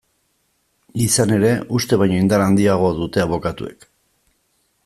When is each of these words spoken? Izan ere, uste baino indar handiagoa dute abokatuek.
Izan 1.07 1.33
ere, 1.35 1.51
uste 1.79 2.01
baino 2.05 2.17
indar 2.23 2.47
handiagoa 2.47 2.91
dute 3.03 3.27
abokatuek. 3.29 3.91